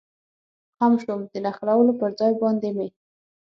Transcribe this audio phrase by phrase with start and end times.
[0.77, 2.87] خم شوم، د نښلولو پر ځای باندې مې.